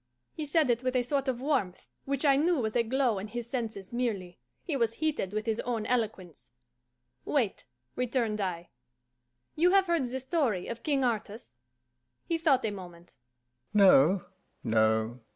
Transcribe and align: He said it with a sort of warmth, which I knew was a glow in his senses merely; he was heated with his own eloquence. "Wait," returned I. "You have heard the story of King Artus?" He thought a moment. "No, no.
He 0.33 0.47
said 0.47 0.71
it 0.71 0.81
with 0.81 0.95
a 0.95 1.03
sort 1.03 1.27
of 1.27 1.39
warmth, 1.39 1.87
which 2.05 2.25
I 2.25 2.35
knew 2.35 2.55
was 2.57 2.75
a 2.75 2.81
glow 2.81 3.19
in 3.19 3.27
his 3.27 3.47
senses 3.47 3.93
merely; 3.93 4.39
he 4.63 4.75
was 4.75 4.95
heated 4.95 5.31
with 5.31 5.45
his 5.45 5.59
own 5.59 5.85
eloquence. 5.85 6.49
"Wait," 7.23 7.65
returned 7.95 8.41
I. 8.41 8.71
"You 9.55 9.73
have 9.73 9.85
heard 9.85 10.05
the 10.05 10.19
story 10.19 10.65
of 10.65 10.81
King 10.81 11.03
Artus?" 11.03 11.53
He 12.25 12.39
thought 12.39 12.65
a 12.65 12.71
moment. 12.71 13.17
"No, 13.75 14.25
no. 14.63 15.19